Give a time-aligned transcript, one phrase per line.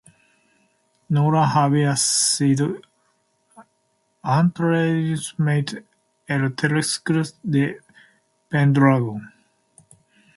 [1.11, 2.73] Nolan había sido
[4.23, 5.85] anteriormente
[6.25, 7.79] el teclista de
[8.49, 9.31] Pendragon.